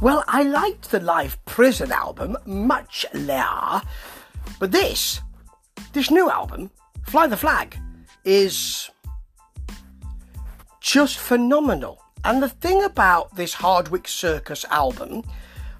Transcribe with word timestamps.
Well, 0.00 0.22
I 0.28 0.44
liked 0.44 0.92
the 0.92 1.00
Live 1.00 1.44
Prison 1.44 1.90
album 1.90 2.36
much 2.46 3.04
there, 3.12 3.82
but 4.60 4.70
this, 4.70 5.20
this 5.92 6.08
new 6.08 6.30
album, 6.30 6.70
Fly 7.02 7.26
the 7.26 7.36
Flag, 7.36 7.76
is 8.24 8.90
just 10.80 11.18
phenomenal. 11.18 12.00
And 12.24 12.40
the 12.40 12.48
thing 12.48 12.84
about 12.84 13.34
this 13.34 13.56
Hardwicke 13.56 14.06
Circus 14.06 14.64
album, 14.66 15.24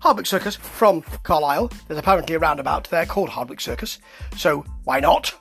Hardwicke 0.03 0.27
Circus 0.27 0.57
from 0.57 1.03
Carlisle, 1.23 1.71
there's 1.87 2.01
apparently 2.01 2.35
a 2.35 2.41
roundabout 2.41 2.91
there 2.91 3.07
called 3.07 3.29
Hardwicke 3.29 3.61
Circus, 3.61 4.01
so 4.37 4.65
why 4.83 4.99
not? 4.99 5.33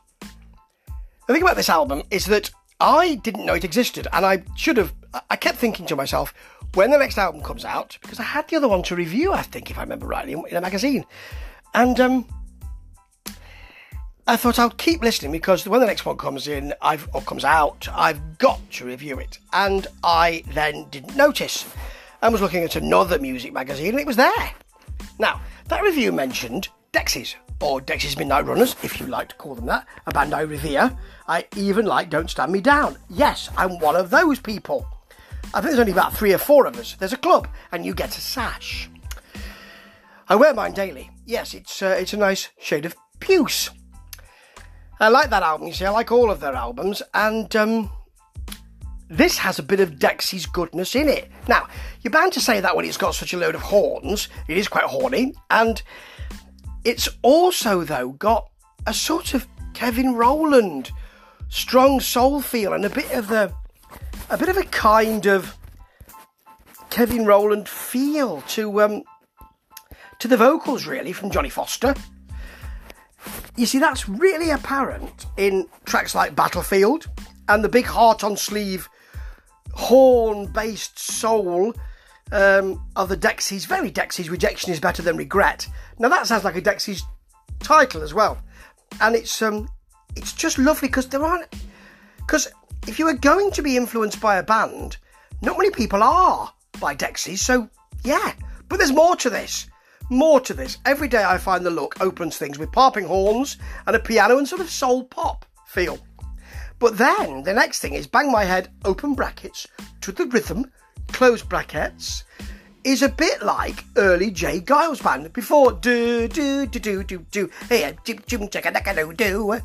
The 1.28 1.34
thing 1.34 1.42
about 1.42 1.56
this 1.56 1.70
album 1.70 2.04
is 2.12 2.26
that 2.28 2.52
I 2.80 3.16
didn't 3.16 3.46
know 3.46 3.56
it 3.56 3.64
existed, 3.64 4.08
and 4.14 4.26
I 4.26 4.44
should 4.56 4.78
have. 4.78 4.94
I 5.30 5.36
kept 5.36 5.58
thinking 5.58 5.86
to 5.88 5.96
myself, 5.96 6.34
when 6.76 6.92
the 6.92 6.98
next 6.98 7.18
album 7.18 7.42
comes 7.42 7.66
out, 7.66 7.98
because 8.02 8.20
I 8.20 8.24
had 8.24 8.48
the 8.48 8.56
other 8.56 8.68
one 8.68 8.84
to 8.84 8.96
review, 8.96 9.34
I 9.34 9.42
think, 9.42 9.72
if 9.72 9.78
I 9.78 9.82
remember 9.82 10.06
rightly, 10.06 10.34
in 10.34 10.56
a 10.56 10.62
magazine. 10.62 11.06
And 11.74 12.00
um, 12.00 12.28
I 14.28 14.36
thought 14.36 14.60
I'll 14.60 14.70
keep 14.70 15.02
listening 15.02 15.32
because 15.32 15.68
when 15.68 15.80
the 15.80 15.86
next 15.86 16.06
one 16.06 16.18
comes 16.18 16.48
in, 16.48 16.74
I've 16.82 17.08
or 17.14 17.22
comes 17.22 17.46
out, 17.46 17.88
I've 17.94 18.38
got 18.38 18.60
to 18.74 18.86
review 18.86 19.20
it. 19.20 19.40
And 19.54 19.88
I 20.04 20.44
then 20.54 20.86
didn't 20.90 21.16
notice. 21.16 21.66
and 22.22 22.32
was 22.32 22.42
looking 22.42 22.64
at 22.64 22.76
another 22.76 23.20
music 23.20 23.54
magazine 23.54 23.92
and 23.92 24.00
it 24.00 24.08
was 24.08 24.18
there. 24.18 24.52
Now, 25.18 25.42
that 25.70 25.82
review 25.82 26.12
mentioned 26.12 26.70
Dexys, 26.92 27.36
or 27.60 27.82
Dexys 27.82 28.18
Midnight 28.18 28.46
Runners, 28.46 28.76
if 28.84 29.00
you 29.00 29.08
like 29.08 29.30
to 29.30 29.36
call 29.36 29.56
them 29.56 29.66
that, 29.66 29.88
a 30.06 30.12
band 30.12 30.34
I 30.34 30.42
revere. 30.42 30.96
I 31.28 31.46
even 31.56 31.86
like 31.86 32.10
Don't 32.10 32.30
Stand 32.30 32.52
Me 32.52 32.62
Down. 32.62 32.98
Yes, 33.10 33.50
I'm 33.58 33.80
one 33.80 33.96
of 33.96 34.10
those 34.10 34.40
people. 34.40 34.88
I 35.54 35.62
think 35.62 35.72
there's 35.72 35.80
only 35.80 35.92
about 35.92 36.14
three 36.14 36.34
or 36.34 36.38
four 36.38 36.66
of 36.68 36.78
us. 36.78 36.96
There's 37.00 37.14
a 37.14 37.18
club, 37.18 37.48
and 37.72 37.86
you 37.86 37.94
get 37.94 38.18
a 38.18 38.22
sash. 38.22 38.90
I 40.30 40.36
wear 40.36 40.54
mine 40.54 40.74
daily. 40.74 41.10
Yes, 41.26 41.54
it's 41.54 41.82
uh, 41.82 41.96
it's 42.00 42.14
a 42.14 42.18
nice 42.18 42.50
shade 42.60 42.86
of 42.86 42.96
puce. 43.20 43.70
I 45.00 45.10
like 45.10 45.30
that 45.30 45.44
album. 45.44 45.68
You 45.68 45.74
see, 45.74 45.86
I 45.86 45.90
like 45.90 46.12
all 46.12 46.30
of 46.30 46.40
their 46.40 46.54
albums, 46.54 47.02
and 47.14 47.56
um, 47.56 47.90
this 49.10 49.38
has 49.38 49.58
a 49.58 49.64
bit 49.64 49.80
of 49.80 50.00
Dexy's 50.00 50.46
goodness 50.46 50.96
in 50.96 51.08
it. 51.08 51.32
Now, 51.48 51.68
you're 52.02 52.12
bound 52.12 52.34
to 52.34 52.42
say 52.42 52.60
that 52.60 52.76
when 52.76 52.86
it's 52.86 52.98
got 52.98 53.16
such 53.16 53.34
a 53.34 53.38
load 53.38 53.56
of 53.56 53.62
horns. 53.62 54.28
It 54.48 54.58
is 54.58 54.68
quite 54.68 54.84
horny, 54.84 55.34
and 55.50 55.82
it's 56.88 57.10
also 57.22 57.84
though 57.84 58.14
got 58.14 58.50
a 58.86 58.94
sort 58.94 59.34
of 59.34 59.46
Kevin 59.74 60.16
Rowland 60.16 60.92
strong 61.50 62.00
soul 62.00 62.42
feel 62.42 62.72
and 62.72 62.86
a 62.86 62.90
bit 62.90 63.12
of 63.12 63.28
the 63.28 63.54
a 64.30 64.38
bit 64.38 64.48
of 64.48 64.56
a 64.56 64.64
kind 64.64 65.26
of 65.26 65.54
Kevin 66.90 67.26
Rowland 67.26 67.68
feel 67.68 68.42
to 68.50 68.82
um, 68.82 69.04
to 70.20 70.30
the 70.30 70.38
vocals, 70.38 70.88
really, 70.88 71.12
from 71.12 71.30
Johnny 71.30 71.50
Foster. 71.50 71.94
You 73.58 73.66
see, 73.66 73.80
that's 73.80 74.08
really 74.08 74.52
apparent 74.52 75.26
in 75.36 75.68
tracks 75.86 76.16
like 76.16 76.36
Battlefield 76.36 77.08
and 77.50 77.64
the 77.64 77.70
big 77.70 77.86
heart 77.86 78.24
on 78.24 78.38
sleeve, 78.38 78.88
horn 79.74 80.48
based 80.48 80.98
soul 80.98 81.74
um, 82.32 82.84
of 82.96 83.10
the 83.10 83.18
Dexys. 83.18 83.66
Very 83.66 83.92
Dexys, 83.92 84.30
rejection 84.30 84.72
is 84.72 84.80
better 84.80 85.02
than 85.02 85.18
regret. 85.18 85.68
Now, 86.00 86.10
that 86.10 86.28
sounds 86.28 86.44
like 86.44 86.56
a 86.56 86.62
Dexys 86.62 87.02
title 87.60 88.02
as 88.02 88.14
well. 88.14 88.38
And 89.02 89.16
it's 89.16 89.42
um, 89.42 89.68
it's 90.16 90.34
just 90.34 90.58
lovely 90.58 90.88
because 90.88 91.08
there 91.08 91.24
aren't. 91.24 91.48
Because 92.18 92.48
if 92.88 93.00
you 93.00 93.08
are 93.08 93.14
going 93.14 93.52
to 93.52 93.62
be 93.62 93.78
influenced 93.78 94.22
by 94.22 94.38
a 94.38 94.44
band, 94.44 94.98
not 95.42 95.58
many 95.58 95.72
people 95.72 96.04
are 96.04 96.52
by 96.80 96.96
Dexys, 96.96 97.40
so 97.40 97.70
yeah. 98.04 98.34
But 98.70 98.78
there's 98.78 98.92
more 98.92 99.16
to 99.18 99.30
this. 99.30 99.68
More 100.10 100.40
to 100.42 100.54
this. 100.54 100.78
Every 100.86 101.08
day 101.08 101.24
I 101.24 101.38
find 101.38 101.66
the 101.66 101.70
look 101.70 102.00
opens 102.02 102.38
things 102.38 102.58
with 102.58 102.72
popping 102.72 103.06
horns 103.06 103.58
and 103.86 103.96
a 103.96 104.00
piano 104.00 104.38
and 104.38 104.48
sort 104.48 104.62
of 104.62 104.70
soul 104.70 105.04
pop 105.04 105.46
feel. 105.68 106.00
But 106.80 106.98
then 106.98 107.44
the 107.44 107.54
next 107.54 107.80
thing 107.80 107.94
is 107.94 108.08
bang 108.08 108.32
my 108.32 108.44
head, 108.44 108.70
open 108.86 109.16
brackets, 109.16 109.68
to 110.02 110.12
the 110.12 110.26
rhythm, 110.28 110.72
close 111.18 111.42
brackets, 111.42 112.26
is 112.84 113.02
a 113.02 113.10
bit 113.10 113.42
like 113.42 113.84
early 113.96 114.30
J. 114.30 114.62
Geils 114.62 115.04
band 115.04 115.34
before 115.34 115.72
do 115.72 116.28
do 116.28 116.68
do 116.68 116.80
do 116.80 117.02
do 117.02 117.26
do 117.32 117.50
hey 117.68 117.98
do 118.04 118.14
do 118.14 118.48
do 118.48 118.62
do 119.16 119.60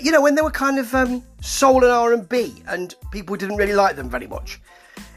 you 0.00 0.12
know 0.12 0.22
when 0.22 0.36
they 0.36 0.42
were 0.42 0.50
kind 0.52 0.78
of 0.78 0.94
um, 0.94 1.24
soul 1.40 1.82
and 1.82 1.90
R 1.92 2.12
and 2.12 2.28
B, 2.28 2.62
and 2.68 2.94
people 3.10 3.34
didn't 3.34 3.56
really 3.56 3.72
like 3.74 3.96
them 3.96 4.08
very 4.08 4.28
much. 4.28 4.60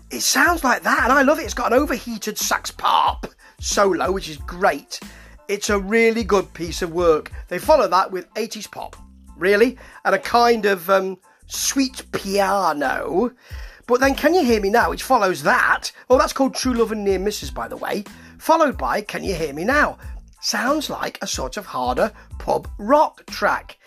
It 0.10 0.22
sounds 0.22 0.64
like 0.64 0.82
that, 0.82 1.04
and 1.04 1.14
I 1.14 1.22
love 1.22 1.38
it. 1.38 1.44
It's 1.44 1.54
got 1.54 1.72
an 1.72 1.78
overheated 1.78 2.40
sax 2.40 2.72
pop 2.72 3.28
solo, 3.60 4.12
which 4.12 4.30
is 4.30 4.38
great. 4.38 5.00
It's 5.50 5.70
a 5.70 5.78
really 5.78 6.24
good 6.24 6.52
piece 6.56 6.82
of 6.82 6.94
work. 6.94 7.32
They 7.48 7.60
follow 7.60 7.88
that 7.90 8.12
with 8.12 8.34
80s 8.34 8.72
pop, 8.72 8.96
really, 9.38 9.78
and 10.04 10.16
a 10.16 10.20
kind 10.20 10.66
of 10.66 10.90
um, 10.90 11.20
sweet 11.46 12.12
piano. 12.12 13.32
But 13.86 14.00
then, 14.00 14.16
Can 14.16 14.34
You 14.34 14.44
Hear 14.44 14.62
Me 14.62 14.70
Now, 14.70 14.90
which 14.90 15.04
follows 15.04 15.44
that. 15.44 15.92
well, 16.08 16.20
that's 16.20 16.34
called 16.34 16.56
True 16.56 16.74
Love 16.74 16.92
and 16.92 17.04
Near 17.04 17.20
Misses, 17.20 17.52
by 17.52 17.68
the 17.68 17.78
way. 17.78 18.06
Followed 18.38 18.78
by 18.78 19.02
Can 19.02 19.24
You 19.24 19.36
Hear 19.36 19.54
Me 19.54 19.66
Now? 19.66 19.98
Sounds 20.42 20.90
like 20.90 21.18
a 21.22 21.28
sort 21.28 21.58
of 21.58 21.66
harder 21.66 22.12
pub 22.40 22.68
rock 22.78 23.26
track. 23.28 23.78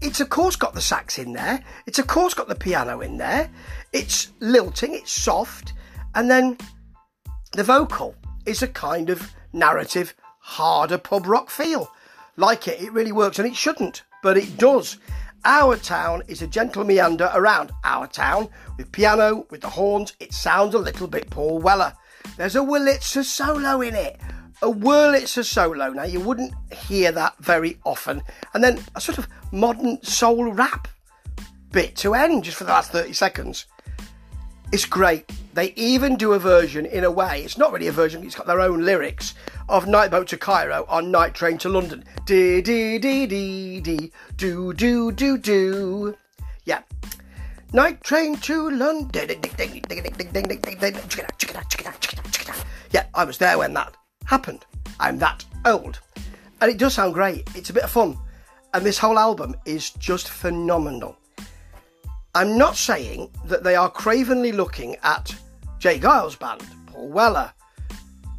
It's 0.00 0.20
of 0.20 0.30
course 0.30 0.56
got 0.56 0.74
the 0.74 0.80
sax 0.80 1.18
in 1.18 1.32
there. 1.32 1.62
It's 1.86 1.98
of 1.98 2.06
course 2.06 2.34
got 2.34 2.48
the 2.48 2.54
piano 2.54 3.00
in 3.00 3.18
there. 3.18 3.50
It's 3.92 4.32
lilting, 4.40 4.94
it's 4.94 5.12
soft, 5.12 5.74
and 6.14 6.30
then 6.30 6.58
the 7.52 7.62
vocal 7.62 8.14
is 8.44 8.62
a 8.62 8.68
kind 8.68 9.10
of 9.10 9.32
narrative, 9.52 10.14
harder 10.40 10.98
pub 10.98 11.26
rock 11.26 11.50
feel. 11.50 11.90
Like 12.36 12.66
it, 12.66 12.80
it 12.82 12.92
really 12.92 13.12
works, 13.12 13.38
and 13.38 13.46
it 13.46 13.54
shouldn't, 13.54 14.02
but 14.22 14.36
it 14.36 14.56
does. 14.58 14.98
Our 15.44 15.76
Town 15.76 16.22
is 16.28 16.40
a 16.40 16.46
gentle 16.46 16.84
meander 16.84 17.28
around 17.34 17.72
our 17.82 18.06
town 18.06 18.48
with 18.76 18.92
piano, 18.92 19.44
with 19.50 19.60
the 19.60 19.68
horns. 19.68 20.12
It 20.20 20.32
sounds 20.32 20.74
a 20.74 20.78
little 20.78 21.08
bit 21.08 21.30
Paul 21.30 21.58
Weller. 21.58 21.92
There's 22.36 22.54
a 22.54 22.60
Wurlitzer 22.60 23.24
solo 23.24 23.80
in 23.80 23.96
it, 23.96 24.20
a 24.62 24.70
Wurlitzer 24.70 25.44
solo. 25.44 25.90
Now, 25.90 26.04
you 26.04 26.20
wouldn't 26.20 26.54
hear 26.72 27.10
that 27.12 27.36
very 27.40 27.78
often. 27.84 28.22
And 28.54 28.62
then 28.62 28.84
a 28.94 29.00
sort 29.00 29.18
of 29.18 29.26
modern 29.50 30.00
soul 30.04 30.52
rap 30.52 30.86
bit 31.72 31.96
to 31.96 32.14
end 32.14 32.44
just 32.44 32.56
for 32.56 32.64
the 32.64 32.70
last 32.70 32.92
30 32.92 33.12
seconds. 33.12 33.66
It's 34.70 34.86
great. 34.86 35.28
They 35.54 35.74
even 35.76 36.16
do 36.16 36.32
a 36.32 36.38
version 36.38 36.86
in 36.86 37.04
a 37.04 37.10
way, 37.10 37.42
it's 37.42 37.58
not 37.58 37.72
really 37.72 37.88
a 37.88 37.92
version, 37.92 38.24
it's 38.24 38.34
got 38.34 38.46
their 38.46 38.60
own 38.60 38.86
lyrics 38.86 39.34
of 39.68 39.86
Night 39.86 40.10
Boat 40.10 40.28
to 40.28 40.38
Cairo 40.38 40.86
on 40.88 41.10
Night 41.10 41.34
Train 41.34 41.58
to 41.58 41.68
London. 41.68 42.04
Dee 42.24 42.62
dee 42.62 42.98
dee 42.98 43.26
dee 43.26 43.80
dee, 43.80 44.12
do 44.38 44.72
do 44.72 45.12
do 45.12 45.36
do. 45.36 46.16
Yeah. 46.64 46.80
Night 47.74 48.02
Train 48.02 48.36
to 48.36 48.70
London. 48.70 49.30
Yeah, 52.90 53.04
I 53.14 53.24
was 53.24 53.36
there 53.38 53.58
when 53.58 53.74
that 53.74 53.94
happened. 54.24 54.64
I'm 54.98 55.18
that 55.18 55.44
old. 55.66 56.00
And 56.62 56.70
it 56.70 56.78
does 56.78 56.94
sound 56.94 57.12
great. 57.12 57.48
It's 57.54 57.70
a 57.70 57.74
bit 57.74 57.84
of 57.84 57.90
fun. 57.90 58.16
And 58.72 58.86
this 58.86 58.98
whole 58.98 59.18
album 59.18 59.54
is 59.66 59.90
just 59.90 60.30
phenomenal. 60.30 61.18
I'm 62.34 62.56
not 62.56 62.76
saying 62.76 63.28
that 63.44 63.62
they 63.62 63.76
are 63.76 63.90
cravenly 63.90 64.52
looking 64.52 64.96
at 65.02 65.34
J. 65.78 65.98
Geils 65.98 66.38
Band, 66.38 66.62
Paul 66.86 67.08
Weller, 67.08 67.52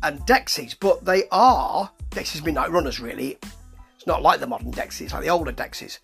and 0.02 0.20
Dexys, 0.22 0.76
but 0.80 1.06
they 1.06 1.26
are 1.32 1.92
Dexys 2.10 2.44
Midnight 2.44 2.72
Runners, 2.72 3.00
really. 3.00 3.38
It's 3.96 4.08
not 4.08 4.24
like 4.24 4.40
the 4.40 4.48
modern 4.48 4.72
Dexys, 4.72 5.14
like 5.14 5.22
the 5.22 5.30
older 5.30 5.52
Dexys. 5.52 6.00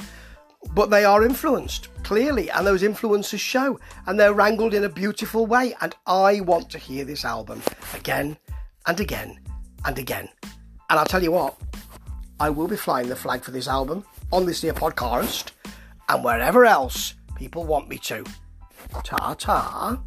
But 0.76 0.92
they 0.92 1.04
are 1.04 1.26
influenced, 1.26 1.88
clearly, 2.04 2.52
and 2.52 2.68
those 2.68 2.84
influences 2.84 3.42
show, 3.42 3.80
and 4.06 4.20
they're 4.20 4.36
wrangled 4.36 4.76
in 4.76 4.84
a 4.84 4.90
beautiful 4.90 5.48
way. 5.48 5.76
And 5.82 5.96
I 6.06 6.42
want 6.42 6.70
to 6.70 6.78
hear 6.78 7.06
this 7.06 7.26
album 7.26 7.60
again 7.96 8.38
and 8.86 9.00
again 9.00 9.40
and 9.86 9.98
again. 9.98 10.30
And 10.92 11.00
I'll 11.00 11.06
tell 11.06 11.24
you 11.24 11.32
what, 11.32 11.60
I 12.40 12.52
will 12.52 12.68
be 12.68 12.78
flying 12.78 13.10
the 13.10 13.16
flag 13.16 13.42
for 13.42 13.50
this 13.50 13.68
album 13.68 14.06
on 14.32 14.46
this 14.46 14.62
here 14.62 14.74
podcast 14.74 15.54
and 16.08 16.24
wherever 16.24 16.66
else 16.66 17.16
people 17.40 17.64
want 17.64 17.88
me 17.88 17.98
to. 17.98 18.22
Ta 19.06 19.34
ta. 19.36 19.98